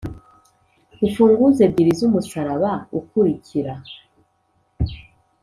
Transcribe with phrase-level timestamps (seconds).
[1.05, 3.73] Imfunguzo ebyiri z’umusaraba ukurikira